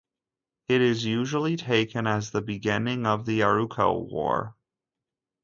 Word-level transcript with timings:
It 0.67 0.81
is 0.81 1.05
usually 1.05 1.55
taken 1.57 2.07
as 2.07 2.31
the 2.31 2.41
beginning 2.41 3.05
of 3.05 3.27
the 3.27 3.41
Arauco 3.41 4.09
War. 4.09 4.55